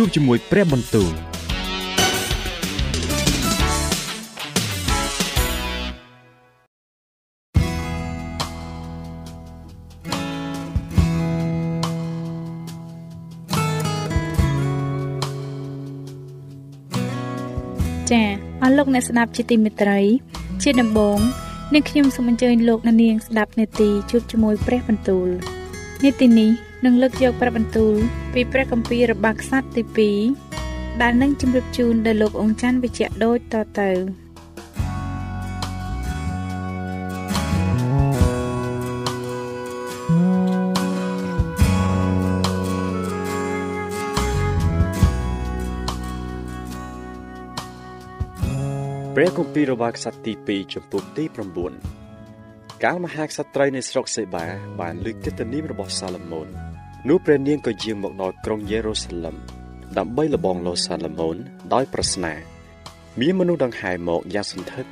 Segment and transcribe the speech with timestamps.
[0.00, 1.12] ជួបជាមួយព្រះបន្ទូល
[18.10, 18.22] ចា
[18.62, 20.00] អស់លោកអ្នកស្ដាប់ជាទីមេត្រី
[20.62, 21.18] ជាដំបូង
[21.74, 25.28] នាងខ្ញុំសូមអញ្ជើញលោកអ្នកនាងស្ដាប់នេតិជួបជាមួយព្រះបន្ទូល
[26.04, 27.94] នេតិនេះ នឹងលើកយកព្រះបន្ទូល
[28.34, 30.12] ពីព្រះគម្ពីររបស់ខ្សត្រទី
[30.56, 33.90] 2ដែលនឹងជម្រាបជូនដល់លោកអង្គច័ន្ទវិជ្ជៈដូចតទៅ
[49.14, 51.97] ព្រះគម្ពីររបស់ខ្សត្រទី2ចំពុកទី9
[52.84, 54.46] កាលមហាក្សត្រីនៃស្រុកសេបា
[54.80, 56.48] បានលើកកិត្តិនាមរបស់សាឡូមោន
[57.08, 59.36] នោះព្រះនាងក៏យាងមកដល់ក្រុងយេរូសាឡឹម
[59.98, 61.36] ដើម្បីលបងលោសាឡូមោន
[61.74, 62.32] ដោយប្រស្នា
[63.20, 64.86] មានមនុស្សដង្ហែមកយ៉ាងសន្ធឹក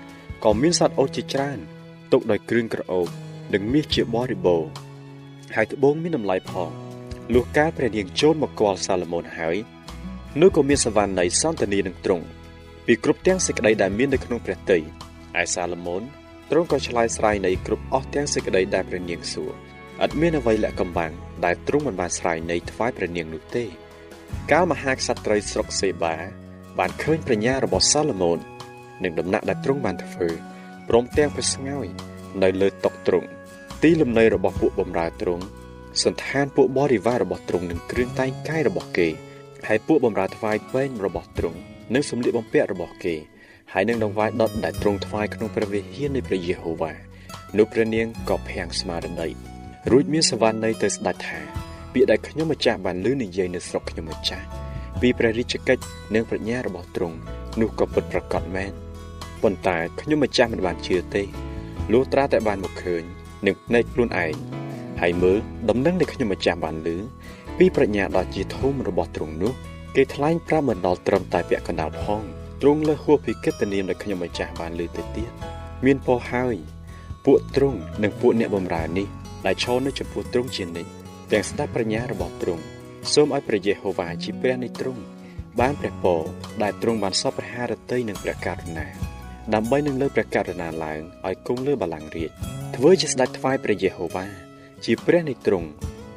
[0.45, 1.59] ក៏មានសត្វអូសជាច្រើន
[2.13, 3.09] ទុកដោយគ្រឿងក្រអូប
[3.55, 4.65] និងមាសជាបរិបូរ
[5.55, 6.71] ហើយត្បូងមានតម្លៃផង
[7.35, 9.57] លុះកាលព្រះនាងចូលមកគាល់សាឡូមោនហើយ
[10.41, 12.25] នោះក៏មានសវណ្ណនៃសន្តានីនឹងទ្រង់
[12.87, 14.83] ពីគ្រប់ទាំងសេចក្តីដែលមាននៅក្នុងព្រះទ័យ
[15.41, 16.05] ឯសាឡូមោន
[16.51, 19.53] ទ្រង់ក៏ឆ្លើយស្រាយនៃគ្រប់អស់ទាំងសេចក្តីដែលព្រះនាងសួរ
[20.03, 21.13] អត់មានអ្វីលាក់កំបាំង
[21.45, 23.65] ដែលទ្រង់មិនបានស្រាយនៃថ្វាយព្រះនាងនោះទេ
[24.53, 26.17] កាលមហាក្សត្រីស្រុកសេបា
[26.79, 28.39] បានឃើញប្រាជ្ញារបស់សាឡូមោន
[29.05, 30.29] និងដំណាក់ដែលទ្រង់បានធ្វើ
[30.89, 31.87] ព្រមទាំងព្រះស្ងោយ
[32.43, 33.29] នៅលើតុទ្រង់
[33.83, 35.45] ទីលំនៅរបស់ពួកបម្រើទ្រង់
[36.03, 39.09] សន្តានពួកបរិវាររបស់ទ្រង់និងគ្រឿងតែងកាយរបស់គេ
[39.67, 41.59] ហើយពួកបម្រើថ្វាយពេញរបស់ទ្រង់
[41.95, 43.15] និងសម្លៀកបំពាក់របស់គេ
[43.73, 46.93] ហើយនឹងដង្វាយដុតដែលទ្រង់ថ្វាយក្នុងព្រះវិហារនៃព្រះយេហូវ៉ា
[47.59, 49.29] នោះព្រះនាងក៏ភាំងស្មារតី
[49.91, 51.41] រួចមានសវណ្ណនៃទៅស្ដេចថា
[51.93, 54.45] ពាក្យដែលខ្ញុំម្ចាស់បានលើនិយាយនៅស្រុកខ្ញុំម្ចាស់
[55.01, 55.83] ពីព្រះរាជកិច្ច
[56.15, 57.17] និងប្រាជ្ញារបស់ទ្រង់
[57.61, 58.73] នោះក៏ពិតប្រាកដមែន
[59.43, 61.23] ប៉ុន្តែខ្ញុំម្ចាស់មិនបានជឿទេ
[61.93, 63.03] លុះត្រាតែបានមកឃើញ
[63.47, 64.35] នឹងភ្នែកខ្លួនឯង
[65.01, 65.39] ហើយមើល
[65.71, 66.97] ដំណឹងដែលខ្ញុំម្ចាស់បានលើ
[67.59, 69.53] ពីប្រាជ្ញាដ៏ជាធំរបស់ទ្រង់នោះ
[69.97, 72.23] គេថ្លែងប្រាប់មិនដល់ត្រឹមតែពាក់កណ្ដាលផង
[72.63, 75.31] ទ្រង់លើសហួសពីកិត្តិនាមដែលខ្ញុំម្ចាស់បានលើទៅទៀត
[75.85, 76.55] មានពោហើយ
[77.25, 79.07] ពួកទ្រង់និងពួកអ្នកបម្រើនេះ
[79.47, 80.91] ដែលឈរនៅចំពោះទ្រង់ជានិច្ច
[81.33, 82.63] ទាំងស្ដាប់ប្រាជ្ញារបស់ទ្រង់
[83.13, 85.03] សូមឲ្យព្រះយេហូវ៉ាជាព្រះនៃទ្រង់
[85.61, 86.23] បានព្រះពរ
[86.63, 88.87] ដែលទ្រង់បានសពព្រះハរតីនិងព្រះករុណា
[89.55, 92.31] ដើម្បីនឹងលើព្រះករុណាឡើងឲ្យគង់លើបល្ល័ង្ករាជ
[92.77, 94.27] ធ្វើជាស្ដេចថ្វាយព្រះយេហូវ៉ា
[94.85, 95.69] ជាព្រះនៃទ្រង់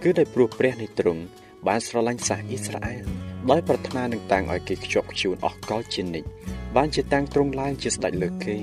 [0.04, 1.22] គឺដោយព្រោះព្រះនៃទ្រង់
[1.68, 6.30] បានស្រឡាញ់សាសអ៊ីស្រាអែល ដោយប្រាថ្នានឹងតាំងឲ្យគេខ្ជាប់ខ្ជួនអស់កលជានិច្ច
[6.76, 8.58] បានជាតាំងទ្រង់ឡើងជាស្ដេចលើគេ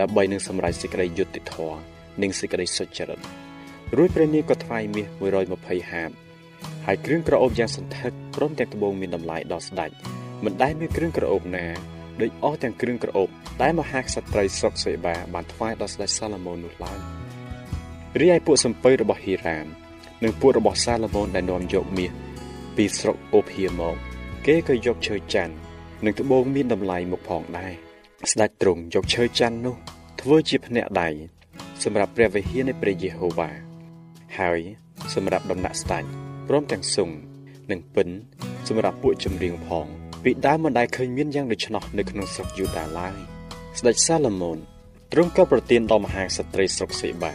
[0.00, 1.78] ដើម្បីនឹងសម្រេចសេចក្តីយុត្តិធម៌
[2.22, 3.20] និងសេចក្តីសុចរិត
[3.96, 5.06] រួចព្រះនាងក៏ថ្វាយមាស
[5.48, 6.10] 120ហាប
[6.86, 9.90] ហើយគ្រឿងក្រអូបយ៉ាងសន្ធឹកព្រមទាំងត្បូងមានតម្លៃដល់ស្ដេច
[10.44, 11.66] មិនដែលមានគ្រឿងក្រអូបណា
[12.20, 13.28] ដូចអស់ទាំងគ្រឿងក្រអូប
[13.62, 16.98] ដែលមហាក្សត្រីស្រុកសេបាបានថ្វាយដល់ស្ដេចសាឡូមោននោះឡើយ
[18.20, 19.66] រីឯពួកសំពៅរបស់ហីរ៉ាម
[20.24, 22.12] និងពួករបស់សាឡូមោនដែលនាំយកមាស
[22.76, 24.11] ពីស្រុកអូភៀមក
[24.46, 25.54] គេក៏យកឈើច័ន្ទ
[26.04, 27.72] និងត្បូងមានតម្លៃមកផងដែរ
[28.30, 29.76] ស្ដេចទ្រង់យកឈើច័ន្ទនោះ
[30.20, 31.08] ធ្វើជាភ្នាក់ដៃ
[31.82, 33.50] សម្រាប់ព្រះវិហារនៃព្រះយេហូវ៉ា
[34.38, 34.60] ហើយ
[35.14, 36.04] សម្រាប់ដំណាក់ស្ដេច
[36.48, 37.10] ព្រមទាំងសុង
[37.70, 38.08] និងពិន
[38.68, 39.86] សម្រាប់ពួកចម្រៀងផង
[40.24, 43.16] ពីដើមមិនដែលឃើញមានយ៉ាងដូច្នោះនៅក្នុងស្រុកយូដាឡើយ
[43.78, 44.58] ស្ដេចសាឡូមោន
[45.12, 47.34] ទ្រង់ក៏ប្រទានដល់មហាក្សត្រីស្រុកសេបា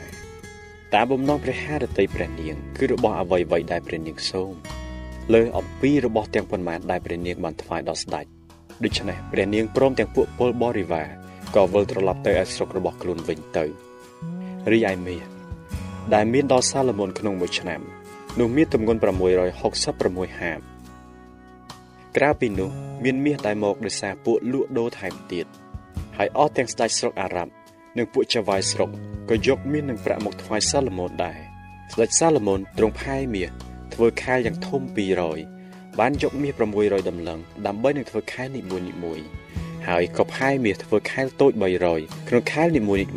[0.94, 4.54] តាមបំណងព្រះハរតីព្រះនាង គឺរបស់អ្វីៗដែលព្រះនាងសូម
[5.34, 8.26] លើអំពីរបស់ទាំងប៉ុន្មានដែលព្រះនាងបានថ្វាយដល់ស្ដេច
[8.84, 11.08] ដូច្នេះព្រះនាងព្រមទាំងពួកពលបរិវារ
[11.56, 13.66] ក៏វិលត្រឡប់ទៅឯស្រុករបស់ខ្លួនវិញទៅ
[14.72, 15.24] រីឯមាស
[16.14, 17.82] ដែលមានដល់សាឡូមោនក្នុងមួយឆ្នាំ
[18.40, 19.00] នោះមានទម្ងន់
[19.68, 20.60] 666ហាប
[22.18, 22.70] ក្រៅពីនោះ
[23.04, 25.46] មានមាសដែលមកដោយសារពួកលក់ដូរថែមទៀត
[26.18, 27.52] ហើយអស់ទាំងស្ដេចស្រុកអារ៉ាប់
[27.98, 28.90] និងពួកចៅហ្វាយស្រុក
[29.30, 31.40] ក៏យកមាសនិងប្រាក់មកថ្វាយសាឡូមោនដែរ
[31.94, 33.50] ស្ដេចសាឡូមោនទ្រង់ផែមាស
[34.00, 34.82] ធ្វើខែលយ៉ាងធំ
[35.40, 38.62] 200បានយកមាស600ដំឡឹងដើម្បីនឹងធ្វើខែលនី
[39.04, 39.26] មួយៗ
[39.88, 41.52] ហើយក៏ផែមាសធ្វើខែលតូច
[41.90, 43.08] 300ក្នុងខែលនីមួយៗ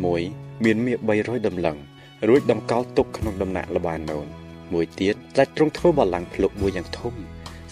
[0.63, 1.77] មានមាស300ដំឡឹង
[2.27, 4.27] រួចតម្កល់ទុកក្នុងដំណាក់លបាណូន
[4.73, 7.13] មួយទៀតស្ដេចទ្រង់ធ្វើបល្ល័ង្កភ្លុកមួយយ៉ាងធំ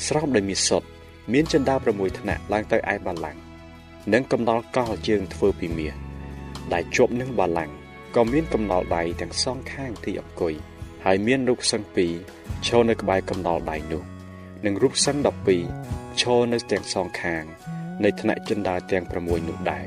[0.06, 0.88] ស្រោបដោយមាសសុទ្ធ
[1.34, 3.42] មានជណ្ដើរ6ថ្នាក់ឡើងទៅឯបល្ល័ង្ក
[4.14, 5.94] និងកំណល់កលជើងធ្វើពីមាស
[6.74, 7.76] ដែលជាប់នឹងបល្ល័ង្ក
[8.16, 10.56] ក៏មានកំណល់ដៃទាំងសងខាងទីអង្គុយ
[11.06, 12.14] ហើយមានរូបសង្ឃពីរ
[12.68, 14.04] ឈរនៅក្បែរកំណល់ដៃនោះ
[14.66, 15.22] និងរូបសង្ឃ
[15.70, 17.44] 12ឈរនៅទាំងសងខាង
[18.04, 19.86] នៃថ្នាក់ជណ្ដើរទាំង6នោះដែរ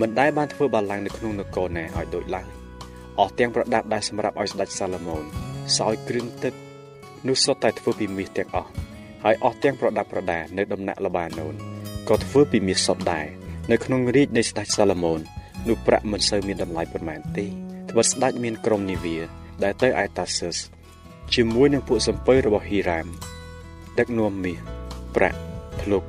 [0.00, 2.48] មិនដែលបានធ្វើបល្ល័ង្កនៅក្នុងនគរណាឲ្យដូចឡើយ
[3.20, 5.24] អស់ទាំងប្រដាប់ដែលសម្រាប់ឲ្យស្ដេចសាឡូមោន
[5.78, 6.54] សោយគ្រឿងទឹក
[7.28, 8.70] នោះសុទ្ធតែធ្វើពីមាសទាំងអស់
[9.24, 11.54] ហើយអស់ទាំងប្រដាប់ប្រដានៅដំណាក់លបាណូន
[12.08, 13.26] ក៏ធ្វើពីមាសសុទ្ធដែរ
[13.72, 15.20] នៅក្នុងរាជនៃស្ដេចសាឡូមោន
[15.68, 17.46] នោះប្រាក់មិនសូវមានតម្លៃប៉ុន្មានទេ
[17.90, 19.16] ត្បិតស្ដេចមានក្រុមនាវា
[19.62, 20.56] ដែលទៅឯតាសឹស
[21.34, 23.06] ជាមួយនឹងពួកសំពៅរបស់ហ៊ីរ៉ាម
[23.98, 24.58] ដឹកនាំមាស
[25.16, 25.38] ប្រាក់
[25.80, 26.02] ភ្លុក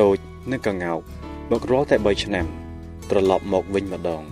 [0.00, 0.16] តូច
[0.52, 1.00] និងកងោក
[1.50, 2.46] មករាល់តែ3ឆ្នាំ
[3.10, 4.22] ត្រឡប់មកវិញម្ដង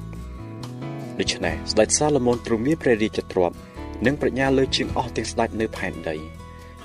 [1.19, 3.57] ដូច្នេះស្ដេចសាឡូមោនទ្រង់មានព្រះរាជទ្រព្យ
[4.07, 6.17] និងប្រាជ្ញាលើជាងអស់ទាំងស្ដេចនៅផែនដី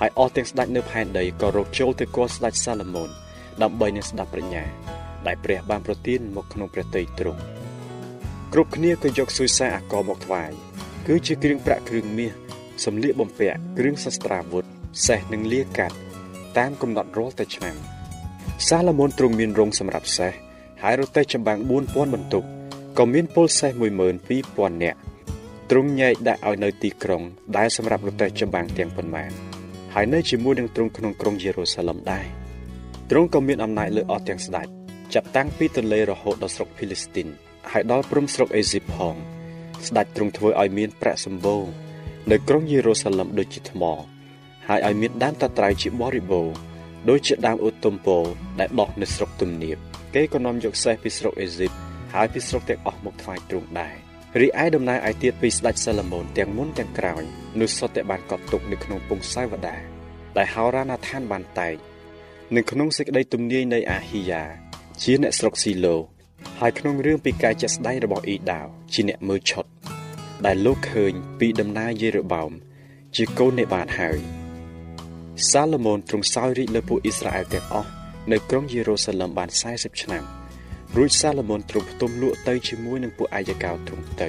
[0.00, 3.10] ហើយអស់ទាំងស្ដេចនៅផែនដីក៏រកចូលទៅគាល់ស្ដេចសាឡូមោន
[3.62, 4.64] ដើម្បីនឹងស្ដាប់ប្រាជ្ញា
[5.26, 7.40] ដែលព្រះបានប្រទានមកក្នុងព្រះទ័យទ្រង់
[8.52, 10.52] គ្រប់គ្នាក៏យកសុយសាអាករមកថ្វាយ
[11.10, 12.32] គឺជាគ្រឿងប្រាក់គ្រឿងមាស
[12.84, 14.64] សម្លៀកបំពាក់គ្រឿងសស្ត្រាវុធ
[15.06, 15.96] សេះនិងលាកាត់
[16.58, 17.76] តាមកំណត់រាល់តែឆ្នាំ
[18.68, 20.32] សាឡូមោនទ្រង់មានរោងសម្រាប់សេះ
[20.82, 22.44] ហើយរទេះចម្បាំង4000បន្ទុក
[22.98, 23.70] ក៏មានពលសេះ
[24.26, 24.98] 12000នាក់
[25.70, 27.22] ទ្រង់ញែកដាក់ឲ្យនៅទីក្រុង
[27.56, 29.30] ដែលសម្រាប់រទេះចម្បាំងទាំងប៉ុន្មាន
[29.94, 32.26] ហើយនៅជាមួយនឹងទ្រង់ក្នុងក្រុងយេរូសាឡឹមដែរ
[33.10, 34.66] ទ្រង់ក៏មានអំណាចលើអស់ទាំងស្ដេច
[35.14, 37.28] ចាប់តាំងពីទន្លេរហូតដល់ស្រុកភីលីស្ទីន
[37.70, 39.16] ហើយដល់ព្រំស្រុកអេស៊ីបផង
[39.86, 41.62] ស្ដេចទ្រង់ធ្វើឲ្យមានប្រាក់សម្បូរ
[42.30, 43.82] នៅក្រុងយេរូសាឡឹមដូចជាថ្ម
[44.68, 46.48] ហើយឲ្យមានដើមតាត្រៃជាបរិបូរ
[47.08, 48.16] ដូចជាដើមអូទុំពោ
[48.58, 49.76] ដែលដុះនៅស្រុកទំនាប
[50.14, 51.72] គេក៏នាំយកសេះពីស្រុកអេស៊ីប
[52.14, 53.94] ហើយពីស្រុកទាំងអស់មកថ្វាយទ្រង់ដែរ
[54.40, 57.22] រីឯដំណើរឯទៀតពីស្ដេចសាឡូមោនទាំងមុនទាំងក្រោយ
[57.60, 59.76] នោះសុទ្ធតែបានកត់ទុកនៅក្នុងពងសាវតា
[60.36, 61.74] ដែលហោរាណាឋានបានតែក
[62.56, 64.42] នៅក្នុងសេចក្តីទំនាយនៃអាហ៊ីយ៉ា
[65.02, 65.96] ជាអ្នកស្រុកស៊ីឡូ
[66.60, 69.64] ហើយក្នុងរឿងពីការចាក់ស្ដែងរបស់អ៊ីដាវជាអ្នកមើលឆុត
[70.46, 72.50] ដែលលោកឃើញពីដំណើរយេរូបោម
[73.16, 74.18] ជាកូននេបាតហើយ
[75.50, 77.90] សាឡូមោនទ្រង់សោយរាជលើពួកអ៊ីស្រាអែលទាំងអស់
[78.32, 80.24] នៅក្រុងយេរូសាឡឹមបាន40ឆ្នាំ
[80.96, 84.28] រួចសាឡូមោនទ្រង់ផ្ទុំលក់ទៅជាមួយនឹងពួកអាយកោទ្រង់ទៅ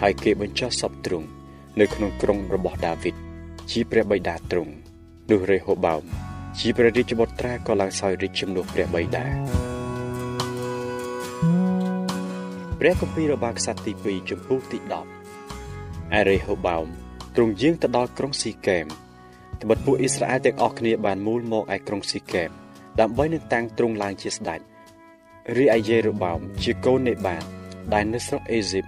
[0.00, 1.26] ហើយគេបញ្ចុះសពទ្រង់
[1.80, 3.14] នៅក្នុងក្រុងរបស់ដាវីត
[3.70, 4.72] ជាព្រះបិតាទ្រង់
[5.30, 6.02] នោះរេហូបោម
[6.60, 9.77] ជាព្រះរាជបុត្រាក៏ឡើងសោយរាជជំនួសព្រះបិតា
[12.80, 14.78] ព្រះគម្ពីររបស់ក្សត្រទី2ចំពុះទី
[15.46, 16.86] 10អេរេហូបោម
[17.36, 18.86] ទ្រង់យាងទៅដល់ក្រុងស៊ីកេម
[19.62, 22.50] ត្បិតពួកអ៊ីស្រាអែលទាំងអស់គ្នាបានមូលមកឯក្រុងស៊ីកេម
[23.00, 24.60] ដើម្បីនឹងតាំងទ្រង់ឡើងជាស្ដេច
[25.56, 27.44] រីឯយេរូបោមជាកូននេបាត
[27.94, 28.84] ដែលនៅស្រុកអេស៊ីប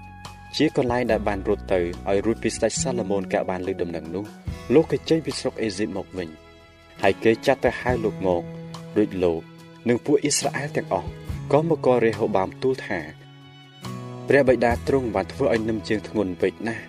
[0.57, 4.25] ជាកន្លែងដែលបានរត់ទៅឲ្យរួចពីស្ដេចសាឡូមោនក៏បានលើកដំណឹងនោះ
[4.75, 6.29] លោកក៏ចេញពីស្រុកអេស៊ីបមកវិញ
[7.03, 8.43] ហើយគេចាត់ទៅហៅលោកមក
[8.99, 9.41] ដូចលោក
[9.89, 11.09] និងពួកអ៊ីស្រាអែលទាំងអស់
[11.53, 13.01] ក៏មកករេហូបោមទូលថា
[14.33, 16.85] ព្រះបិតាទ្រង់បានធ្វើឲ្យនឹមជើងធ្ងន់ពេកណាស់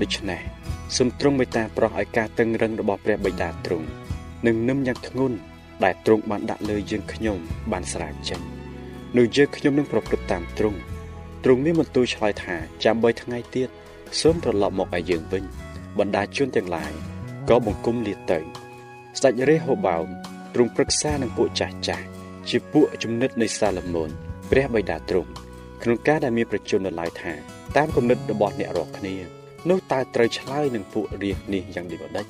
[0.00, 0.40] ដូច្នេះ
[0.96, 3.86] សូមទ្រង់មេត្តាប្រោះឲ្យការតឹងរឹងរបស់ព្រះបិតាទ្រង់
[4.46, 5.36] នឹងនឹមយ៉ាងធ្ងន់
[5.84, 7.38] ដែលទ្រង់បានដាក់លើយើងខ្ញុំ
[7.72, 8.40] បានស្រាវចេញ
[9.16, 10.78] នោះយើងខ្ញុំនឹងប្រព្រឹត្តតាមទ្រង់
[11.44, 13.68] ទ្រង់មានបន្ទូលឆ្លើយថាចាំ3ថ្ងៃទៀត
[14.20, 15.44] សូមត្រឡប់មកឲ្យយើងវិញ
[15.98, 16.92] បណ្ដាជនទាំងឡាយ
[17.48, 18.38] ក៏បង្គំលាទៅ
[19.18, 20.06] ស្ដេចរេហូបោម
[20.54, 22.06] ទ្រង់ប្រឹក្សានឹងពួកចាស់ចាស់
[22.48, 24.10] ជាពួកចំណិតនៃសាឡូមោន
[24.50, 25.32] ព្រះបិតាទ្រង់
[25.82, 27.32] ក្នុងការដែលមានប្រជជននៅឡើយថា
[27.76, 29.14] តាមគំនិតរបស់អ្នករាល់គ្នា
[29.70, 32.26] នោះតើត្រូវឆ្លើយនឹងពួករាជនេះយ៉ាងដូចម្ដេច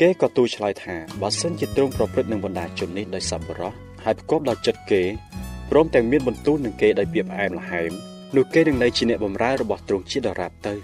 [0.00, 3.72] គេក៏ទូលឆ្លើយថាបើសិនជាទ្រង់ប្រព្រឹត្តនឹងបណ្ដាជននេះដោយសប្បុរស
[4.04, 5.02] ហើយប្រកបដោយចិត្តគេ
[5.70, 7.90] ព្រមទាំងមានបន្ទូលនឹងគេដោយភាពផ្អែមល្ហែម
[8.36, 10.74] នោះគេនឹងនៅជាអ្នកបម្រើរបស់ទ្រង់ជាដរាបទៅ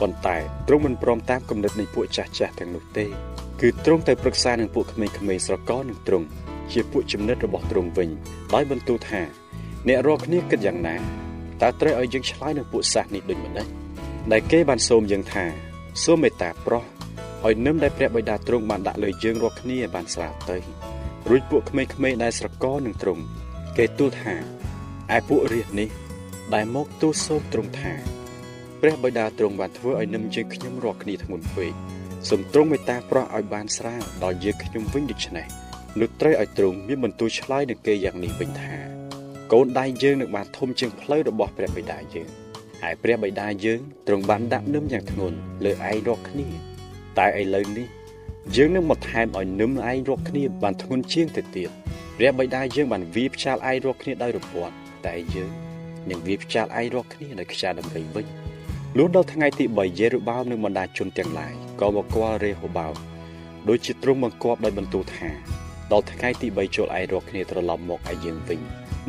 [0.00, 0.36] ប៉ុន្តែ
[0.68, 3.06] ទ្រង់មិនព្រមតាមគំនិតនៃពួកចាស់ចាស់ទាំងនោះទេ
[3.60, 6.26] គឺទ្រង់ទៅប្រឹក្សានឹងពួកក្មេងៗស្រកនឹងទ្រង់
[6.72, 8.10] ជាពួកចំណិតរបស់ទ្រង់វិញ
[8.54, 9.22] ដោយបន្ទូលថា
[9.88, 10.96] អ្នករាល់គ្នាគិតយ៉ាងណា
[11.62, 13.66] តើត្រូវឲ្យយើងឆ្លើយនឹងពួកសាសនេះដូចម្ដេច
[14.32, 15.44] ដែលគេបានសូមយើងថា
[16.04, 16.84] សូមមេត្តាប្រោះ
[17.46, 20.56] ឲ្យនឹមដែលព្រះបិតាទ្រង់បានដាក់លើយើងរាល់គ្នាបានស្រាលទៅ
[21.28, 23.22] រួចពួកក្មេងៗដែលស្រកនឹងទ្រង់
[23.76, 24.34] គេទូលថា
[25.16, 25.88] ឯពួករាជនេះ
[26.54, 27.92] ដែលមកទូលសូមទ្រង់ថា
[28.80, 31.72] ព្រះបិតាទ្រង់បានធ្វើឲ្យនឹមយើងខ្ញុំរាល់គ្នាធ្ងន់ពេក
[32.28, 35.46] សូមទ្រង់មេត្តាប្រោះឲ្យបានស្រាលដល់យើងខ្ញុំវិញដូច្នេះ
[36.00, 38.87] នោះត្រូវឲ្យទ្រង់មានបន្ទូលឆ្លើយនឹងគេយ៉ាងនេះវិញថា
[39.52, 42.28] កូនដៃយើងនឹងបានធំជាងផ្លូវរបស់ព្រះបិតាយើង
[42.82, 46.48] ហើយព្រះបិតាយើងទ្រង់បានដាក់នឹមយ៉ាងធ្ងន់លើឯងរាល់គ្នា
[47.18, 47.86] តែឥឡូវនេះ
[48.56, 51.70] យើងនឹងមកថែមឲ្យនឹមឯងរាល់គ្នាបានធ្ងន់ជាងទៅទៀត
[52.16, 54.74] ព្រះបិតាយើងបានវាផ្ចាលឯងរាល់គ្នាដោយរពាត់
[55.06, 55.50] តែយើង
[56.10, 58.26] នឹងវាផ្ចាលឯងរាល់គ្នាដោយខ្យាដំរីវិញ
[58.98, 62.94] លុះដល់ថ្ងៃទី3យេរូបោមនិងបណ្ដាជនទាំងឡាយក៏មកគាល់រេហូបោម
[63.68, 65.28] ដោយជាទ្រង់បង្គាប់ដោយបន្ទូលថា
[65.92, 68.60] ដល់ថ្ងៃទី3ចូលឯងរាល់គ្នាត្រឡប់មកឲ្យយើងវិញ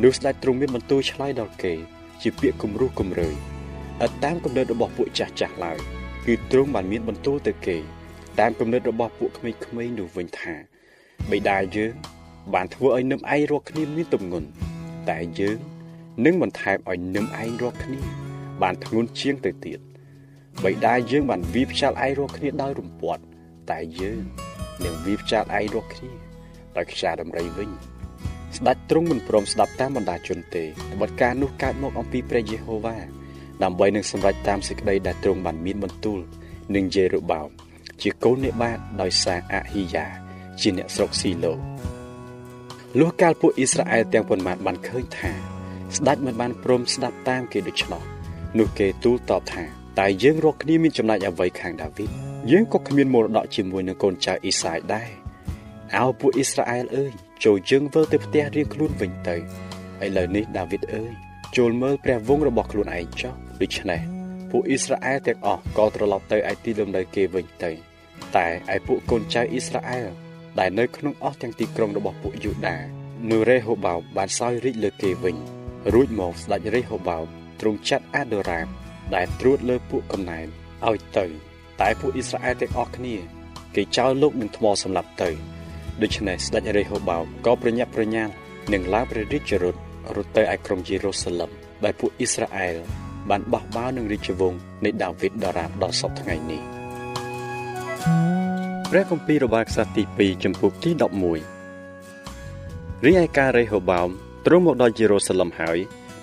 [0.04, 1.74] នោះស្ដេចទ្រង់មានបន្ទូលឆ្លើយដល់គេ
[2.22, 3.36] ជាពាក្យគំរោះគំរើយ
[4.06, 5.80] ឥតតាមគំនិតរបស់ពួកចាស់ចាស់ឡើយ
[6.26, 7.78] គឺទ្រង់បានមានបន្ទូលទៅគេ
[8.40, 9.52] តាមគំនិតរបស់ពួកក្មេ
[9.86, 10.54] ងៗនោះវិញថា
[11.32, 11.92] បិតាយើង
[12.54, 14.48] បានធ្វើឲ្យនឹមឯងរកគ្នាមានទម្ងន់
[15.10, 15.58] តែយើង
[16.26, 18.00] នឹងបន្ថែមឲ្យនឹមឯងរកគ្នា
[18.62, 19.80] បានធ្ងន់ជាងទៅទៀត
[20.64, 23.22] បិតាយើងបានវាផ្ចាល់ឯងរកគ្នាដោយរំពាត់
[23.72, 24.20] តែយើង
[24.86, 26.12] នឹងវាផ្ចាល់ឯងរកគ្នា
[26.76, 27.72] ដោយខ្យាដំរីវិញ
[28.58, 32.98] ស្ដេចទ្រង់មិនព្រមស្ដាប់តាមបណ្ដាជនទេត្បិតការនោះកើតមកអំពីព្រះយេហូវ៉ា
[33.64, 36.20] ដើម្បីនឹងសម្រេចតាមសេចក្តីដែលទ្រង់បានមានបន្ទូល
[36.76, 37.50] នឹងយេរូបោម
[38.02, 40.06] ជាកូននេបាតដោយសារអហ៊ីយ៉ា
[40.62, 41.54] ជាអ្នកស្រុកស៊ីឡូ
[43.00, 45.32] លុះកាលពួកអ៊ីស្រាអែលទាំងប៉ុន្មានបានឃើញថា
[45.96, 48.04] ស្ដេចមិនបានព្រមស្ដាប់តាមគេដូច្នោះ
[48.60, 49.64] នោះគេទូលតបថា
[50.00, 52.10] តែយើងរកគ្នាមានចំណែកអ្វីខាងដាវីត
[52.52, 55.10] យើងក៏គ្មានមរតកជាមួយនឹងកូនចៅអ៊ីសាយដែរ
[55.96, 61.12] អោពួកអ៊ីស្រាអែលអើយ ចូលយើងវិលទៅផ្ទះរៀងខ្លួនវិញទៅឥឡូវនេះដាវីតអើយ
[61.58, 64.02] ចូលមើលព្រះវង្សរបស់ខ្លួនឯងចុះដូច្នេះ
[64.50, 67.72] ពួកអ៊ីស្រាអែលទាំងអស់ក៏ត្រឡប់ទៅឯទីលំនៅគេវិញទៅ
[68.36, 70.10] តែឯពួកកូនចៅអ៊ីស្រាអែល
[70.60, 72.78] ដែលនៅក្នុងអស់ទាំងទីក្រុងរបស់ពួកយូដា
[73.30, 75.36] នោះរេហូបោមបានសោយរាជលើគេវិញ
[75.94, 77.26] រួចមកស្ដេចរេហូបោម
[77.60, 78.68] ទ្រង់ចាត់អាដូរ៉ាម
[79.16, 80.48] ដែលត្រួតលើពួកកំណែន
[80.88, 81.26] ឲ្យទៅ
[81.82, 83.16] តែពួកអ៊ីស្រាអែលទាំងអស់គ្នា
[83.76, 85.30] គេចោលលោកនឹងថ្មសម្លាប់ទៅ
[86.04, 88.32] ដូច្នេះស្ដេចរេហូបោមក៏ប្រញាប់ប្រញាល់
[88.74, 89.76] នឹងឡើងព្រះរាជរថ
[90.16, 91.52] រត់ទៅឯក្រុងយេរូសាឡឹម
[91.84, 92.76] ដែលពួកអ៊ីស្រាអែល
[93.30, 96.62] បានបោះបោនឹងរាជវង្សនៃដាវីតដរាបដល់សពថ្ងៃនេះ
[98.90, 100.92] ព្រះគម្ពីររបស់ខ្សត្រទី2ចំពុកទី
[102.18, 104.10] 11រីឯការរេហូបោម
[104.46, 105.78] ទ្រង់មកដល់យេរូសាឡឹមហើយ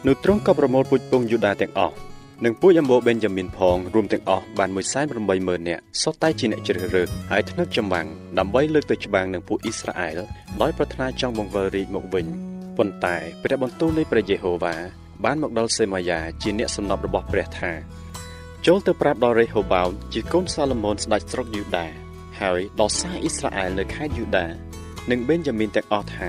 [0.06, 1.96] នោះទ្រង់ក៏ប្រមូលពូជពងយូដាទាំងអស់
[2.44, 4.70] និងពូជអម្បូបេនយ៉ាមីនផងរួមទាំងអស់បាន
[5.18, 8.06] 180,000នាក់សុទ្ធតែជាអ្នកជ្រើសរើសហើយធ្នឹកចម្បាំង
[8.38, 10.18] ដើម្បីលើកទៅច្បាំងនឹងពួកអ៊ីស្រាអែល
[10.62, 12.26] ដោយប្រាថ្នាចង់បង្វិលរាជមកវិញ
[12.76, 14.74] ប៉ុន្តែព្រះបន្ទូលនៃព្រះយេហូវ៉ា
[15.24, 17.72] បានមកដល់សេម៉ាយ៉ាជាអ្នកសំណប់របស់ព្រះថា
[18.66, 21.86] ចូលទៅប្រាប់ដល់រេហូបោមជាកូនសាឡូមោនស្ដេចស្រុកយូដា
[22.40, 24.46] ហើយដល់សារអ៊ីស្រាអែលនៅខេត្តយូដា
[25.10, 26.28] និងបេនយ៉ាមីនទាំងអស់ថា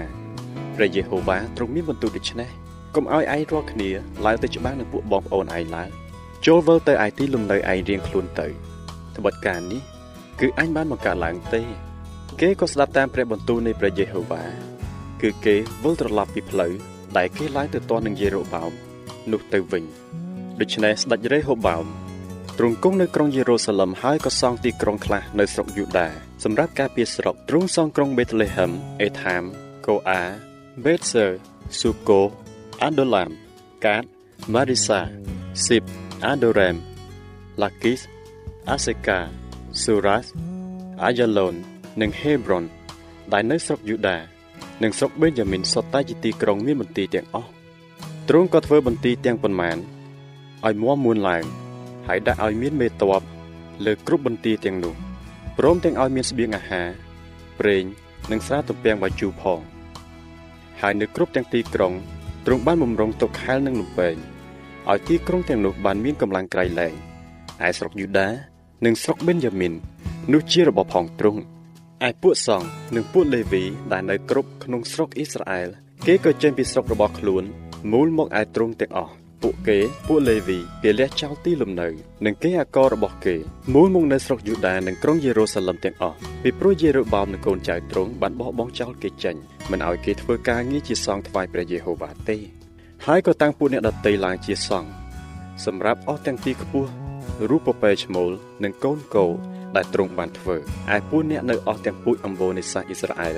[0.75, 2.66] ព្រះយេហូវ៉ាទ្រង់មានបន្ទូលដូច្នេះ
[2.97, 3.89] កុំឲ្យឯងរាល់គ្នា
[4.25, 5.89] ឡើងទៅច្បាំងនឹងពួកបងប្អូនឯងឡើយ
[6.45, 8.47] ចូលវិលទៅឯទីលំនៅឯងរៀងខ្លួនទៅ
[9.17, 9.81] ត្បិតការនេះ
[10.39, 11.61] គឺអញបានបង្កើតឡើងទេ
[12.41, 14.43] គេក៏ស្ដាប់តាមព្រះបន្ទូលនៃព្រះយេហូវ៉ា
[15.21, 16.73] គឺគេវិលត្រឡប់ពីផ្លូវ
[17.17, 18.71] ដែលគេឡើងទៅទាស់នឹងយេរូបោម
[19.31, 19.83] នោះទៅវិញ
[20.59, 21.85] ដូច្នេះស្ដេចរេហូបោម
[22.57, 26.07] ទ្រង់គង់នៅក្រុងយេរូសាឡឹមហើយក៏សង់ទីក្រុងខ្លះនៅស្រុកយូដា
[26.43, 29.43] សម្រាប់ការពារស្រុកទ្រង់សង់ក្រុងបេតលេហឹមអេថាម
[29.87, 30.23] កូអា
[30.85, 31.25] បេតសឺ
[31.79, 32.46] ស៊ូកូ
[32.83, 33.29] អាដូឡាម
[33.85, 34.03] កាត
[34.53, 34.99] ម៉ារីសា
[35.65, 35.83] ស៊ីប
[36.25, 36.75] អាដូរ៉េម
[37.61, 38.01] ឡាគីស
[38.69, 39.19] អាសេកា
[39.81, 40.25] ស៊ូរ៉ាស
[41.03, 41.55] អាយ៉ាឡូន
[42.01, 42.63] និងហេប្រុន
[43.33, 44.17] ដែលនៅស្រុកយូដា
[44.83, 47.49] និងស្រុកបេនយ៉ាមីនសុទ្ធតែជាទីក្រុងមានបន្ទាយទាំងអស់
[48.27, 49.77] ទ្រង់ក៏ធ្វើបន្ទាយទាំងប៉ុន្មាន
[50.65, 51.43] ឲ្យមាំមួនឡើង
[52.07, 53.23] ហើយដាក់ឲ្យមានមេតប
[53.85, 54.95] លើគ្រប់បន្ទាយទាំងនោះ
[55.57, 56.87] ព្រមទាំងឲ្យមានស្បៀងអាហារ
[57.59, 57.83] ប្រេង
[58.31, 59.59] និងស្រាទំពាំងបាយជូរផង
[60.81, 61.93] ហើយនៅគ្រប់ទាំងទីក្រុង
[62.49, 64.15] ទ្រង់បានបំរុងទុកខែលនិងលំពែង
[64.91, 66.93] ឲ្យទីក្រុងទាំងនោះបានមានកម្លាំងក្រៃលែង
[67.67, 68.27] ឯស្រុកយូដា
[68.85, 69.73] និងស្រុកបេនយ៉ាមីន
[70.33, 71.41] នោះជារបស់ផងទ្រង់
[72.07, 75.69] ឯពួកសង្ឃនិងពួកលេវីដែលនៅគ្រប់ក្នុងស្រុកអ៊ីស្រាអែល
[76.07, 77.43] គេក៏ចេញពីស្រុករបស់ខ្លួន
[77.91, 81.87] មូលមកឯទ្រង់ទាំងអស់ ពួកគេពួកលេវីគេលះចោលទីលំនៅ
[82.25, 83.35] និងគេអាកររបស់គេ
[83.73, 89.35] មូលមកនៅស្រុកយូដានិងក្រុងយេរូសាឡឹមទាំងអស់ពីព្រោះយេរូបោមនិងកូនចៅទ្រង់បានបោះបង់ចោលគេចេញ
[89.71, 92.37] មិនឲ្យគេធ្វើការងារជាសង្ឃថ្វាយព្រះយេហូវ៉ាទេ
[93.05, 94.89] ហើយក៏តាំងពួកអ្នកដតីឡើងជាសង្ឃ
[95.65, 96.89] សម្រាប់អស់ទាំងទីខ្ពស់
[97.49, 98.31] រូបពពែឈ្មោល
[98.63, 99.25] និងកូនគោ
[99.75, 100.55] ដែលទ្រង់បានធ្វើ
[100.95, 103.37] ឯពួកអ្នកនៅអស់ទាំងពូជអម្បូរនៃសាសអ៊ីស្រាអែល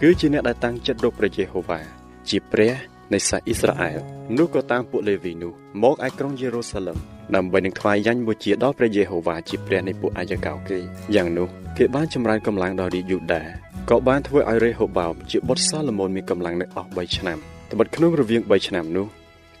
[0.00, 1.80] គឺជាអ្នកដែលតាំងចិត្តរកព្រះយេហូវ៉ា
[2.28, 2.72] ជាព្រះ
[3.12, 3.98] នៃសាសអ៊ីស្រាអែល
[4.38, 5.52] នោះក៏តាមពួកលេវីនោះ
[5.82, 6.98] មកឯក្រុងយេរូសាឡឹម
[7.34, 10.78] ដើម្បីនឹងថ្វាយយ៉ាញ់បូជាដល់ព្រះយេហូវ៉ាជាព្រះនៃពួកអាយកោគេ
[11.14, 11.48] យ៉ាងនោះ
[11.78, 13.42] គេបានចម្រើនកម្លាំងដល់រាជយូដា
[13.90, 17.38] ក៏បានធ្វើឲ្យរេហូបោមជាបុត្រសាឡូមោនមានកម្លាំងនៅអស់3ឆ្នាំ
[17.72, 19.06] ត្បិតក្នុងរវាង3ឆ្នាំនោះ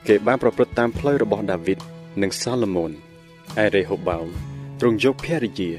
[0.08, 1.78] គេបានប្រព្រឹត្តតាមផ្លូវរបស់ដាវីត
[2.22, 2.90] និងសាឡូមោន
[3.64, 4.26] ឯរេហូបោម
[4.80, 5.70] ទ្រង់យកភរិយា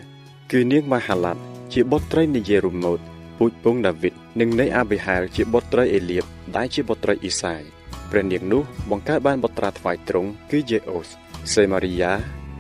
[0.52, 1.42] គឺនាងម៉ាហាឡាត់
[1.74, 3.00] ជាបុត្រីនៃយេរូម៉ូត
[3.44, 7.62] ពូជពងដាវីតនិងនៃអាប៊ីហាលជាបុត្រីអេលៀបដែលជាបុត្រីអ៊ីសាយ
[8.10, 11.08] ព្រះនាងនោះបង្កើតបានបុត្រាថ្វាយទ្រង់គឺយេអូស
[11.54, 12.12] សេម៉ារីយ៉ា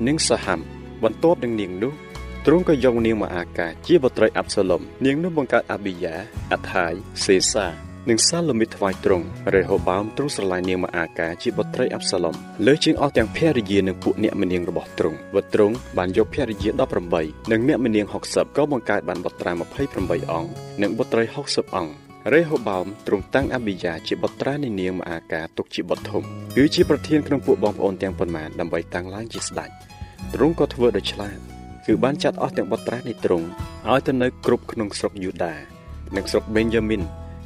[0.07, 0.59] និងសាហាំ
[1.03, 1.93] បន្ទាប់នឹងនាងនោះ
[2.45, 6.15] ទ្រង់ក៏យកនាងម៉ាអាកាជាបុត្រីអាប់សាឡុមនាងនោះបង្កើតអាប៊ីយ៉ា
[6.51, 16.69] អាថាយសេសា និងសាឡូមីថ្វាយទ្រង់រេហូបោមទ្រង់ស្រឡាញ់នាងម៉ាអាកាជាបុត្រីអាប់សាឡុមលើជាងអស់ទាំងភរិយានិងពួកអ្នកមនាងរបស់ទ្រង់វទ្រង់បានយកភរិយា
[17.11, 19.51] 18និងអ្នកមនាង60ក៏បង្កើតបានបុត្រា
[19.91, 20.49] 28អង្គ
[20.81, 21.93] និងបុត្រី60អង្គ
[22.33, 26.23] រេហូបោមទ្រង់តាំងអាប៊ីយ៉ាជាបុត្រានៃនាងម៉ាអាកាទុកជាបុត្រធំ
[26.57, 29.69] គឺជាប្រធានក្នុងពួកបងប្អូនទាំងប៉ុន្មានដើម្បីតាំងឡើងជាស្ដេច
[30.33, 31.37] ទ្រង់ក៏ធ្វើដោយឆ្លាត
[31.85, 33.47] គឺបានចាត់អស់ទាំងបុត្រានៃទ្រង់
[33.89, 35.55] ឲ្យទៅនៅគ្រប់ក្នុងស្រុកយូដា
[36.15, 37.03] និងស្រុកបេនយ៉ាមីន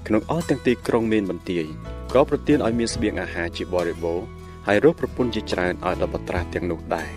[0.07, 1.65] ក្នុងអស់ទាំងទីក្រុងមានបន្ទាយ
[2.13, 4.27] ក៏ប្រទានឲ្យមានស្បៀងអាហារជាបរិបូរណ៍
[4.67, 7.09] ហើយរកប្រពន្ធជាច្រើនឲ្យដល់បុត្រាទាំងនោះដែរ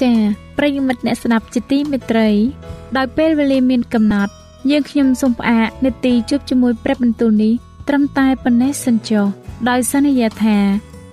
[0.00, 0.16] ចា៎
[0.58, 2.28] ប្រិយមិត្តអ្នកស្ដាប់ជាទីមេត្រី
[2.96, 4.32] ដោយពេលវេលាមានកំណត់
[4.70, 7.52] យើងខ្ញុំសូមផ្អាកនាទីជួបជាមួយព្រះបន្ទូលនេះ
[7.88, 9.26] ត្រឹមតែប៉ុណ្ណេះសិនចុះ
[9.68, 10.58] ដោយសន្យាថា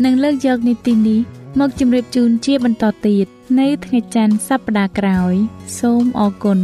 [0.03, 1.19] នឹងលើកយកនីតិនេះ
[1.59, 3.27] មកជម្រាបជូនជាបន្តទៀត
[3.59, 5.33] នៅថ្ងៃច័ន្ទសប្តាហ៍ក្រោយ
[5.79, 6.59] សូមអរគុណ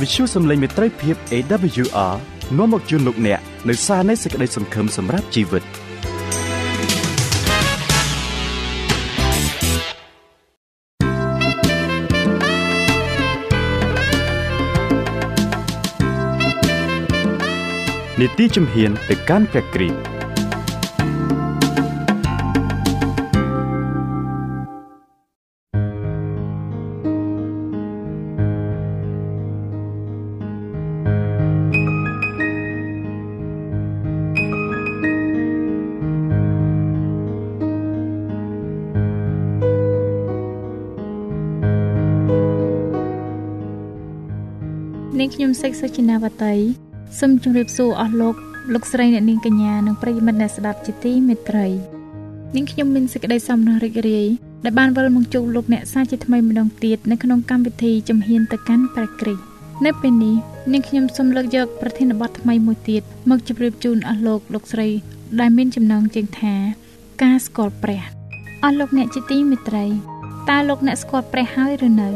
[0.00, 2.14] វិទ្យុសំឡេងមេត្រីភាព AWR
[2.58, 5.64] នាំមកជូនលោកអ្នកនៅសារនៃសេចក្តីសង្ឃឹមសម្រាប់ជីវិត។
[18.20, 19.98] នីតិជំហានទៅកាន់ព្រះគ្រីស្ទ
[45.18, 46.83] នាងខ្ញុំសេកសុចិនាវតី
[47.20, 48.34] សូមជម្រាបសួរអស់លោក
[48.72, 51.66] លោកស្រីអ្នកនាងកញ្ញានិងប្រិយមិត្តអ្នកស្ដាប់ជាទីមេត្រី
[52.56, 54.26] នាងខ្ញុំមានសេចក្តីសំណររីករាយ
[54.64, 59.44] ដែលបានវិលមកជួបលោកអ្នកសាជាថ្មីម្ដងទៀតនៅក្នុងកម្មវិធីជំហានទៅកាន់ព្រះគ្រីស្ទ
[59.84, 60.36] នៅពេលនេះ
[60.72, 64.88] នាងខ្ញុំសូមលើកយកប្រធានបទថ្មីមួយទៀតមកជម្រាបជូនអស់លោកលោកស្រី
[65.40, 66.54] ដែលមានចំណងជើងថា
[67.22, 68.02] ការស្គាល់ព្រះ
[68.64, 69.84] អស់លោកអ្នកជាទីមេត្រី
[70.50, 72.08] តើលោកអ្នកស្គាល់ព្រះហើយឬនៅ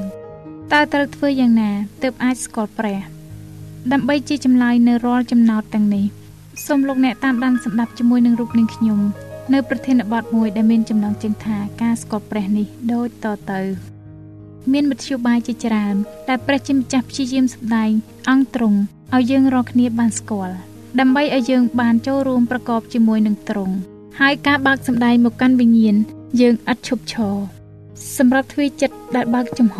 [0.72, 1.70] តើត្រូវធ្វើយ៉ាងណា
[2.02, 3.17] ទើបអាចស្គាល់ព្រះ
[3.92, 6.04] ដើម្បីជាចម្លើយនៅរាល់ចំណោទទាំងនេះ
[6.66, 9.00] សូមលោកអ្នកតាមដានស្ដាប់ជាមួយនឹងរូបនាងខ្ញុំ
[9.52, 13.60] នៅប្រធានបទមួយដែលមានចំណងជើងថាការស្គាល់ព្រះនេះដូចតទៅ
[14.72, 15.94] មានមធ្យោបាយជាច្រើន
[16.28, 17.90] ដែលព្រះជាម្ចាស់ព្យាយាមសម្ដែង
[18.30, 18.78] អង្គទ្រង់
[19.14, 20.54] ឲ្យយើងរាល់គ្នាបានស្គាល់
[21.00, 23.74] ដើម្បីឲ្យយើងបានចូលរួមប្រកបជាមួយនឹងទ្រង់
[24.20, 25.96] ហើយការបើកសម្ដែងមកកាន់វិញ្ញាណ
[26.40, 27.36] យើងឥតឈប់ឈរ
[28.16, 29.78] សម្រាប់ទ្វាចិត្តដែលបើកចំហ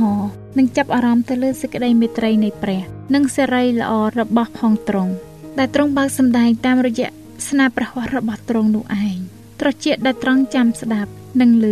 [0.58, 2.82] និងចាប់អារម្មណ៍ទៅលើសេចក្តីមេត្រីនៃព្រះ
[3.14, 5.12] និងសេរីល្អរបស់ផងទ្រង់
[5.58, 7.08] ដែលទ្រង់បើកសម្ដែងតាមរយៈ
[7.48, 9.18] ស្នាព្រះហស្ថរបស់ទ្រង់នោះឯង
[9.60, 11.66] ត្រជាដែលត្រង់ចាំស្ដាប់និងឮ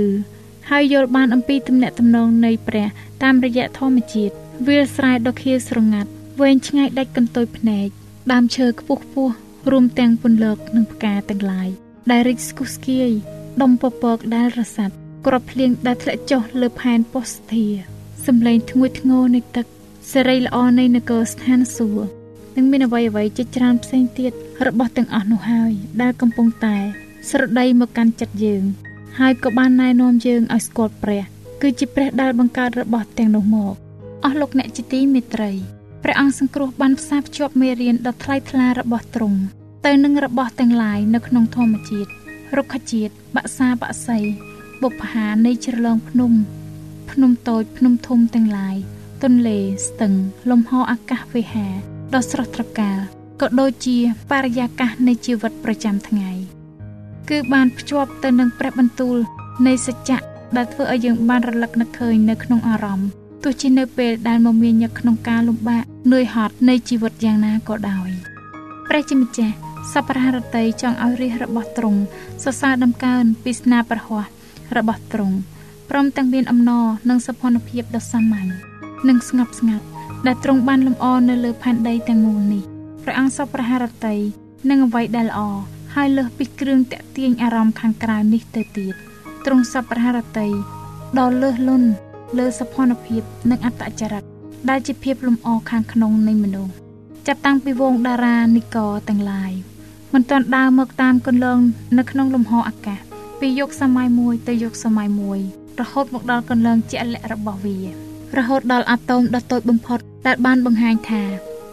[0.70, 2.86] ហើយយល់បានអំពីទំនាក់ទំនងនៃព្រះ
[3.22, 4.34] តាមរយៈធម្មជាតិ
[4.66, 7.88] វាលស្រែដ៏ខៀវស្រងាត់វែងឆ្ងាយដាច់កន្ទុយភ្នែក
[8.32, 9.34] ដើមឈើខ្ពស់ខ្ពស់
[9.70, 11.68] រួមទាំងពន្លកនិងផ្កាទាំងឡាយ
[12.10, 13.10] ដែលរីកស្គុះស្គាយ
[13.62, 14.94] ដុំពពកដែលរសាត់
[15.26, 17.95] ក្របភ្លៀងដែលធ្លាក់ចុះលើផែនពោស្ធា
[18.26, 19.66] សំឡេងធ្ងួយធ្ងរនៃទឹក
[20.12, 22.08] សេរីល្អនៃនគរស្ថានសួគ៌
[22.56, 24.32] និងមានអ្វីអ្វីជាច្រើនផ្សេងទៀត
[24.66, 26.76] របស់ទាំងអស់នោះហើយដែលកំពុងតែ
[27.30, 28.64] ស្រដីមកកាន់ចិត្តយើង
[29.18, 31.22] ហើយក៏បានណែនាំយើងឲ្យស្គាល់ព្រះ
[31.62, 33.74] គឺជាព្រះដែលបង្កើតរបស់ទាំងនោះមក
[34.24, 35.50] អស់លោកអ្នកជាទីមេត្រី
[36.02, 39.38] ព្រះអង្គសង្គ្រោះបានផ្សារភ្ជាប់មេរៀនដ៏ថ្លៃថ្លារបស់ទ្រង់
[39.86, 42.10] ទៅនឹងរបស់ទាំងឡាយនៅក្នុងធម្មជាតិ
[42.56, 44.18] រុក្ខជាតិបក្សាបក្សី
[44.82, 46.32] បុព្វហានៃជ្រលងភ្នំ
[47.12, 48.76] ភ្នំតូចភ្នំធំទាំងឡាយ
[49.22, 50.12] ទន្លេស្ទឹង
[50.50, 51.66] លំហអាកាសវេហា
[52.14, 52.98] ដ៏ស្រស់ត្រកាល
[53.40, 53.96] ក៏ដូចជា
[54.30, 56.30] បរិយាកាសនៃជីវិតប្រចាំថ្ងៃ
[57.30, 59.16] គឺបានភ្ជាប់ទៅនឹងព្រះបន្ទូល
[59.66, 60.18] នៃសច្ចៈ
[60.56, 63.08] ដែលធ្វើឲ្យយើងបានរលឹកនឹកឃើញនៅក្នុងអារម្មណ៍
[63.44, 68.08] ទោះជានៅពេលដែលមមាញឹកក្នុងការលំបាកនឿយហត់នៃជីវិតយ៉ាងណាក៏ដោយ
[68.88, 69.54] ព្រះជាម្ចាស់
[69.92, 72.00] សពរហរតីចង់ឲ្យរាជរបស់ទ្រង់
[72.42, 74.26] សរសើរដំកើងពីស្នាប្រហ័ស
[74.76, 75.36] របស់ទ្រង់
[75.90, 78.50] ព្រមទាំងមានអំណរនិងសុភណភាពដ៏សាមញ្ញ
[79.08, 79.84] និងស្ងប់ស្ងាត់
[80.26, 82.62] ដែលទ្រង់បានលំអនៅលើផែនដីទាំងមូលនេះ
[83.02, 84.16] ព្រះអង្គសពប្រហារតី
[84.70, 85.40] និងអ្វីដែលល្អ
[85.94, 88.94] ហើយលើសពីគ្រឿងតាក់ទាញអារម្មណ៍ខាងក្រៅនេះទៅទៀត
[89.44, 90.48] ទ្រង់សពប្រហារតី
[91.18, 91.88] ដ៏លើសលន់
[92.38, 94.24] លើសុភណភាពនិងអត្តចរិត
[94.68, 96.72] ដែលជាភាពលំអខាងក្នុងនៃមនុស្ស
[97.26, 98.76] ចាប់តាំងពីវងតារានិក
[99.08, 99.52] ទាំងឡាយ
[100.12, 101.60] មមិនទាន់ដើរមកតាមគន្លង
[101.98, 103.00] នៅក្នុងលំហអាកាស
[103.40, 105.40] ពីយុគសម័យមួយទៅយុគសម័យមួយ
[105.80, 107.78] រហូតមកដល់គន្លងជាក់លាក់របស់វា
[108.38, 111.22] រហូតដល់អាតូមដ៏តូចបំផុតដែលបានបង្ហាញថា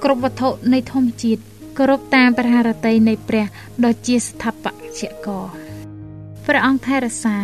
[0.03, 1.41] គ្រប់វត្ថុនៃធម្មជាតិ
[1.77, 3.45] គោរពតាមព្រះハរតីនៃព្រះ
[3.85, 5.45] ដ៏ជាស្ថាបត្យករ
[6.47, 7.37] ព្រះអង្គថែរក្សា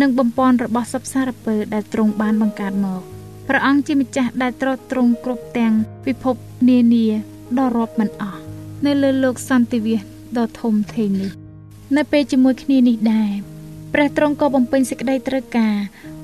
[0.00, 3.02] និងបំពន់របស់សពសារពើដែលទ្រង់បានបង្កើតមក
[3.48, 5.72] ព្រះអង្គជាម្ចាស់ដែលត្រួតត្រងគ្រប់ទាំង
[6.06, 6.34] ពិភព
[6.68, 7.06] នានា
[7.58, 8.40] ដ៏រាប់មិនអស់
[8.86, 10.00] នៅលើលោកសន្តិវិស
[10.38, 11.32] ដ៏ធំធេងនេះ
[11.96, 13.30] នៅពេលជាមួយគ្នានេះដែរ
[13.92, 15.76] ព្រះទ្រង់ក៏បំពេញសេចក្តីត្រូវការ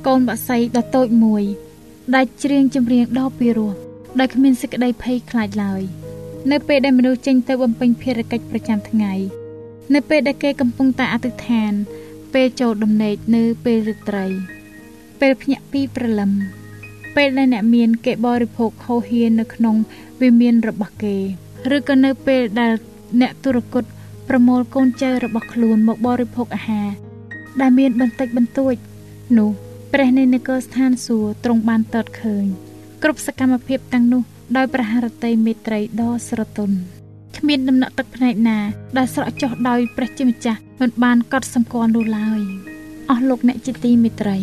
[0.07, 1.45] កូនបក្សីដ៏តូចមួយ
[2.15, 3.73] ដែលច្រៀងចម្រៀងដ៏ពីរោះ
[4.19, 5.83] ដែលគ្មានសេចក្តីភ័យខ្លាចឡើយ
[6.53, 9.13] នៅពេលដែលមនុស្សចេញទៅបំពេញភារកិច្ចប្រចាំថ្ងៃ
[9.95, 11.73] នៅពេលដែលគេកំពុងតែអធិដ្ឋាន
[12.35, 14.27] ពេលចូលដំណេកនៅពេលរាត្រី
[15.21, 16.31] ពេលភ្ញាក់ពីព្រលឹម
[17.17, 19.77] ពេលដែលអ្នកមានគេបរិភោគហូហៀននៅក្នុង
[20.23, 21.17] វិមានរបស់គេ
[21.77, 22.73] ឬក៏នៅពេលដែល
[23.21, 23.85] អ្នកទុរគត
[24.29, 26.89] ប្រមូលកូនចៅរបស់ខ្លួនមកបរិភោគអាហារ
[27.61, 28.75] ដែលមានបន្តិចបន្តួច
[29.39, 29.51] នោះ
[29.93, 32.45] ព្រះនៃនគរស្ថានសួគ៌ទ្រង់បានតតឃើញ
[33.03, 34.23] គ្រប់សកម្មភាពទាំងនោះ
[34.57, 36.77] ដោយព្រះハរតីមេត្រីដ៏ស្រទន់
[37.37, 38.59] គ្មានដំណក់ទឹកភ្នែកណា
[38.97, 42.41] ដែលស្រក់ចុះដោយព្រះជាម្ចាស់មិនបានកត់សម្គាល់នោះឡើយ
[43.11, 44.37] អស់លោកអ្នកជាទីមេត្រី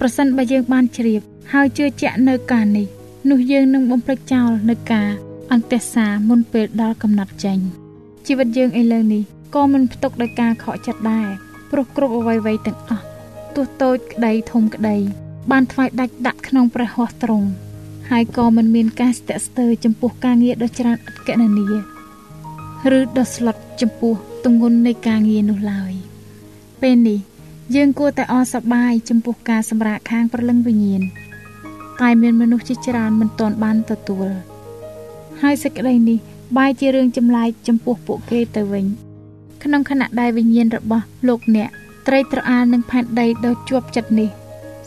[0.00, 1.20] ប្រសិនបើយើងបានជ្រាប
[1.52, 2.86] ហើយជឿជាក់នៅការនេះ
[3.30, 5.10] នោះយើងនឹងបំភ្លេចចោលនៅការ
[5.52, 7.58] អន្តេសាមុនពេលដល់កំណត់ចេញ
[8.26, 9.22] ជីវិតយើងឥឡូវនេះ
[9.54, 11.28] ក៏មិនផ្ទុកដោយការខកចិត្តដែរ
[11.72, 13.04] ព្រោះគ្រប់អ្វីៗទាំងអស់
[13.56, 14.96] ទោះតូចក្តីធំក្តី
[15.50, 17.48] បានថ្វាយដាច់ដាក់ក្នុងព្រះហស្ថទ្រង់
[18.10, 21.68] ហើយក៏មិនមានការស្ទាក់ស្ទើរចំពោះការងារដ៏ច្រើនឥតកណនា
[22.98, 25.92] ឬដ៏ស្លុតចំពោះទម្ងន់នៃការងារនោះឡើយ
[26.82, 27.18] ពេលនេះ
[27.74, 31.02] យើងគួរតែអសប្បាយចំពោះការសម្រាកខាងប្រលឹងវិញ្ញាណ
[32.00, 34.28] តែមានមនុស្សជាច្រើនមិនទាន់បានទទួល
[35.42, 36.18] ហើយសេចក្តីនេះ
[36.56, 38.86] បែរជារឿងចម្លែកចំពោះពួកគេទៅវិញ
[39.62, 41.70] ក្នុងខណៈដែលវិញ្ញាណរបស់លោកអ្នក
[42.06, 44.30] ត្រីត្រអាលនឹងផែនដីដ៏ជាប់ចិត្តនេះ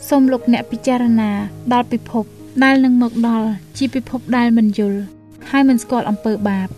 [0.08, 1.30] សូមលោកអ្នកពិចារណា
[1.72, 2.24] ដល់ពិភព
[2.64, 5.00] ដែលនឹងមកដល់ជាពិភពដែលមិនយល់
[5.50, 6.68] ហើយមិនស្គាល់អំពើបាប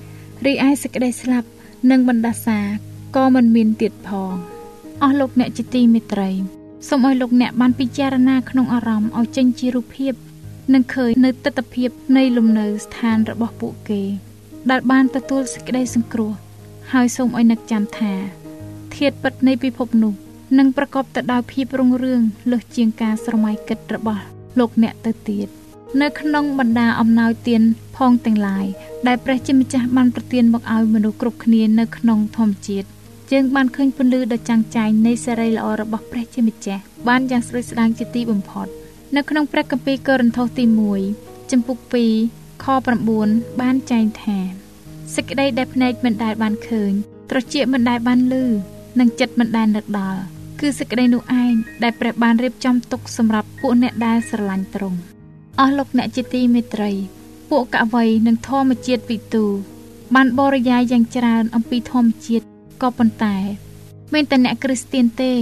[0.46, 1.48] រីឯសេចក្តីស្លាប់
[1.90, 2.58] និងបណ្ដាសា
[3.16, 4.34] ក៏មិនមានទៀតផង
[5.02, 6.30] អស់លោកអ្នកជាទីមេត្រី
[6.88, 10.12] សូមឲ្យលោកអ្នកបានពិចារណាក្នុងអារម្មណ៍ឲ្យចេញជារូបភាព
[10.74, 14.02] និងឃើញនៅទស្សនវិជ្ជានៃលំនៅស្ថានរបស់ពួកគេ
[14.70, 16.32] ដែលបានទទួលសេចក្តីសង្គ្រោះ
[16.92, 18.12] ហើយសូមឲ្យនឹកចាំថា
[18.96, 20.12] ធាតពិតនៃពិភពនោះ
[20.58, 22.20] នឹងប្រកបទៅដោយភាពរុងរឿង
[22.50, 24.22] លើសជាងការស្រមៃគិតរបស់
[24.58, 25.48] លោកអ្នកទៅទៀត
[26.02, 27.62] នៅក្នុងបណ្ដាអំណោយទាន
[27.96, 28.66] ផងទាំងឡាយ
[29.06, 32.88] ដែលព្រះជាម្ចាស់បានប្រទានមកឲ្យមនុស្សគ្រប់គ្នានៅក្នុងធម្មជាតិ
[33.32, 38.66] យើងបានឃើញពន្លឺដ៏ចាំងចែងនៃសេរីល្អរបស់ព្រះជាម្ចាស់បានយ៉ាងស្រួយស្ដាងជាទីបំផុត
[39.16, 40.64] នៅក្នុងព្រះគម្ពីរកូរិនថូសទី
[41.06, 41.76] 1ចំពុក
[42.22, 42.66] 2ខ
[43.14, 44.38] 9បានចែងថា
[45.14, 46.92] សេចក្តីដែលភ្នែកមិនដែលបានឃើញ
[47.30, 48.34] ត្រចៀកមិនដែលបានឮ
[49.00, 50.20] និងចិត្តមិនដែលនឹកដល់
[50.60, 54.98] គឺសេចក្តីនោះឯងដែលព្រះបានរៀបចំទុកសម្រាប់ពួកអ្នកដែលស្រឡាញ់ទ្រង់
[55.58, 56.90] អស់លោកអ្នកជាទីមេត្រី
[57.50, 59.44] ពួកកវីនិងធម្មជាតិពីទូ
[60.14, 62.44] បានបរិយាយយ៉ាងច្រើនអំពីធម្មជាតិ
[62.82, 63.36] ក៏ប៉ុន្តែ
[64.12, 65.32] មានតែអ្នកគ្រីស្ទៀនទេ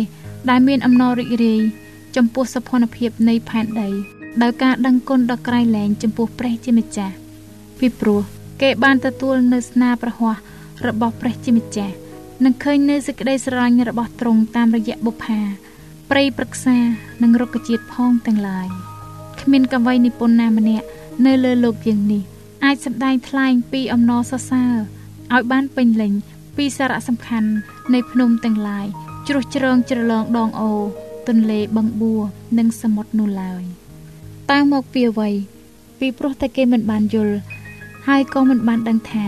[0.51, 1.63] ដែលមានអំណររីករាយ
[2.17, 3.89] ចំពោះសភនភាពនៃផែនដី
[4.43, 7.15] ដោយការដឹងគុណដ៏ក្រៃលែងចំពោះព្រះជាម្ចាស់
[7.79, 8.23] ពីព្រោះ
[8.63, 10.41] គេបានទទួលនៅស្នាព្រះហស្ថ
[10.87, 11.95] របស់ព្រះជាម្ចាស់
[12.45, 15.41] និងឃើញនៅសេចក្តីស្រឡាញ់របស់ទ្រង់តាមរយៈបុប្ផា
[16.11, 16.77] ព្រៃព្រឹក្សា
[17.23, 18.69] និងរុក្ខជាតិផងទាំងឡាយ
[19.41, 20.87] គ្មានកវីនិពន្ធណាម្នាក់
[21.27, 22.23] នៅលើលោកយើងនេះ
[22.65, 24.75] អាចសម្ដែងថ្លែងពីអំណរសរសើរ
[25.35, 26.13] ឲ្យបានពេញលេញ
[26.57, 27.51] ពីសារៈសំខាន់
[27.95, 28.87] នៃភ្នំទាំងឡាយ
[29.29, 30.73] ជ្រោះជ្រងជ្រលងដងអូ
[31.29, 32.23] ទន្លេបឹងបួរ
[32.59, 33.63] និងសមុទ្រនោះឡើយ
[34.51, 35.31] តើមកពីអ្វី
[35.99, 37.37] ពីព្រោះតែគេមិនបានយល់
[38.07, 39.27] ហើយក៏មិនបានដឹងថា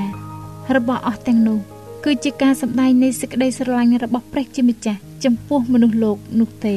[0.77, 1.59] របស់អស់ទាំងនោះ
[2.05, 6.77] គឺជាការសម្ដែងនៃសេចក្តីស្រឡាញ់របស់ព្រះជាម្ចាស់ចំពោះមនុស្សលោកនោះទេ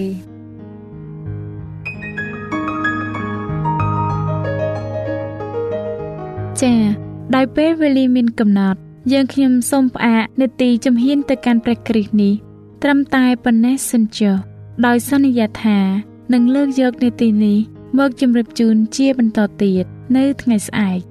[6.62, 6.84] ចា៎
[7.36, 8.80] ដោយពេលវេលាមានកំណត់
[9.12, 12.34] យើងខ្ញុំសូមផ្អាកនេតិជំហានទៅកាន់ព្រះគ្រីស្ទនេះ
[12.84, 14.36] ត្រឹមតែប៉ុណ្ណេះសិនចុះ
[14.86, 15.80] ដោយសន្យាថា
[16.34, 17.58] នឹងលើកយកនេតិនេះ
[17.98, 19.86] មកជម្រាបជូនជាបន្តទៀត
[20.16, 21.11] នៅថ្ងៃស្អែក